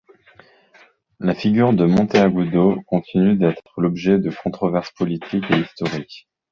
La 1.19 1.35
figure 1.35 1.73
de 1.73 1.85
Monteagudo 1.85 2.81
continue 2.87 3.35
d’être 3.37 3.79
l’objet 3.79 4.17
de 4.17 4.31
controverses 4.31 4.89
politiques 4.97 5.45
et 5.51 5.59
historiques. 5.59 6.27